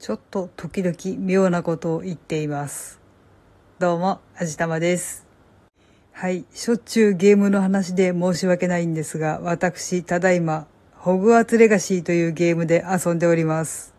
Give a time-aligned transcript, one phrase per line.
[0.00, 2.98] ちょっと時々妙なことを言っています。
[3.78, 5.26] どうも、あじたまです。
[6.12, 13.94] はい、しょっちゅうゲームの話で申し訳ないんですが、私、ただいま、ホグワーツレガシーというゲームで遊んでおります。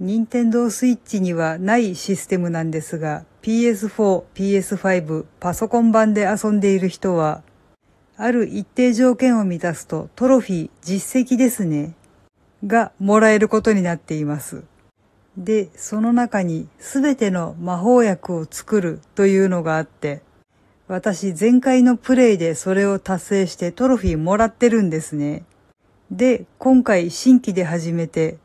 [0.00, 7.44] 任天堂スイッチにはないシステムなんですが、PS4、PS5、パソコン版で遊んでいる人は、
[8.16, 11.94] ある一定条件を満たすとトロフィー、実績ですね、
[12.66, 14.64] がもらえることになっています。
[15.40, 20.20] で、その中にすべての魔法薬を作るというのがあって、
[20.86, 25.44] 私前回のプレイでそれを達成してトロフィーもらってるんですね。
[26.10, 28.36] で、今回新規で始めて、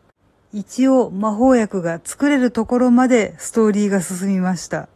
[0.53, 4.87] 一応魔法薬が作れるところまでストーリーが進みました。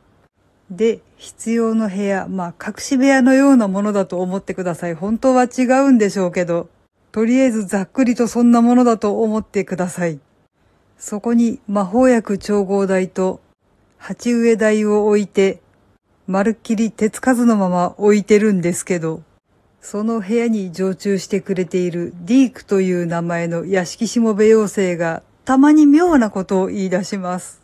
[0.71, 4.93] で、必要の部屋、まあ隠し部屋のようなものだと思ってください。
[4.93, 6.69] 本当は違うんでしょうけど、
[7.11, 10.21] とりあえずざっくりとそんなものだと思ってください。
[10.99, 13.39] そこに魔法薬調合台と
[13.97, 15.61] 鉢植え台を置いて、
[16.27, 19.23] まるっきり手つかずのまま置いてるんですけど、
[19.81, 27.61] その部屋に常駐してくれているディークという名前の屋敷しもべ妖精がたまに妙なことを言い出します。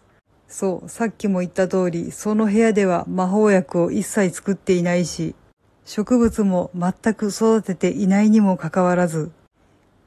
[0.47, 5.35] そう、さっきも言った通り、その部屋では魔法薬を一切作っていないし、
[5.83, 9.29] 植物も全く育てていないにもかかわらず、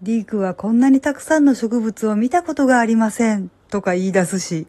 [0.00, 4.68] ディークはこんなにたくさんの植物を見たことがありません、とか言い出すし、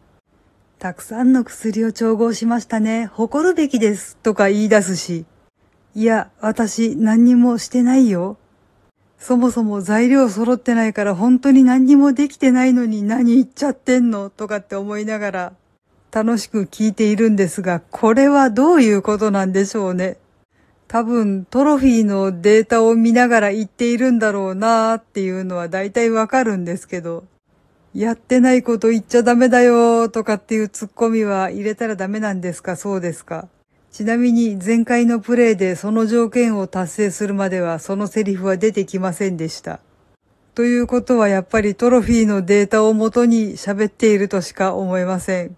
[0.80, 5.24] たくさんの薬を調合しましたね、誇るべきです、とか言い出すし、
[5.94, 8.38] いや、私何にもしてないよ。
[9.20, 14.30] そもそも材料揃ってないから本当に何にもできてないのに何言っちゃってんの？
[14.30, 15.52] とかって思いながら
[16.10, 20.16] 楽しく聞いているんですが、これはどういうことなんでしょうね。
[20.92, 27.22] 多分トロフィーのデータを見ながら言っているんだろうなーっていうのは大体わかるんですけど、
[27.94, 32.74] やってないこと言っちゃダメだよーとかっていうツッコミは入れたらダメなんですか？
[32.74, 33.46] そうですか？
[33.92, 39.78] ちなみに前回のプレイでその条件を達成するまではそのセリフは出てきませんでした。
[40.56, 45.56] ということはやっぱりトロフィーのデータをもとに喋っているとしか思えません。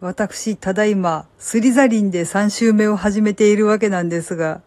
[0.00, 4.62] 私、ただいま、スリザリンで3周目を始めているわけなんですが、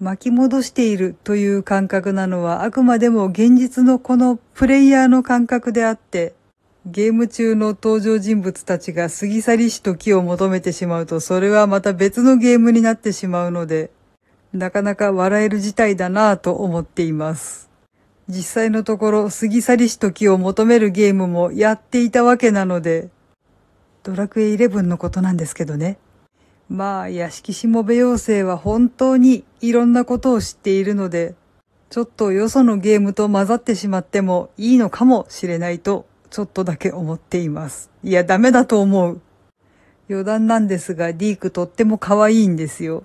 [0.00, 6.34] 巻き戻しているという感覚なのはあくまでも現実のこのプレイヤーの感覚であって、
[6.86, 13.90] ゲーム中の登場人物たちが過ぎ去りし時を求めてしまうと、それはまた別のゲームになってしまうので、
[14.52, 17.70] なかなか笑える事態だなぁと思っています。
[18.28, 23.08] 実際のところ、過ぎ去りし時を求めるゲームもやっていたわけなので、
[24.04, 25.96] ドラクエ11のことなんですけどね。
[26.68, 31.34] まあ、屋敷しもべ妖精は本当にいろんなことを知っているので、
[31.88, 37.90] ちょっとよそのゲームと混ざってしまってもいいのかもしれないとちょっとだけ思っています。
[38.02, 39.20] いや、ダメだと思う。
[40.10, 43.04] 余談なんですが、ディークとっても可愛いんですよ。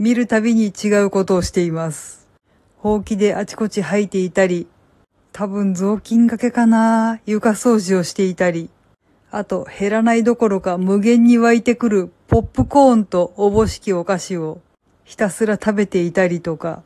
[0.00, 2.26] 見るたびに違うことをしています。
[2.78, 4.66] ほうきであちこち吐いていたり、
[5.30, 8.70] 多分雑巾掛けかな床掃除をしていたり、
[9.36, 14.60] あと減らないどころか無限に湧いてくるポップコーンとおぼしきお菓子を
[15.02, 16.84] ひたすら食べていたりとか、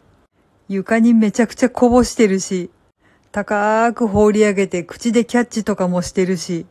[0.67, 2.71] 床にめちゃくちゃこぼしてるし、
[3.33, 6.65] 高く放り上げて口でキャッチとかもしてるし、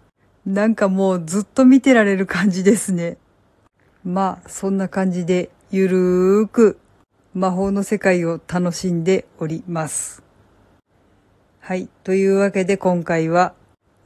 [0.47, 3.17] なんかもうずっと見てられる感じですね。
[4.03, 6.79] まあ、そんな感じでゆるーく
[7.35, 10.23] 魔法の世界を楽しんでおります。
[11.59, 11.87] はい。
[12.03, 13.53] というわけで今回は、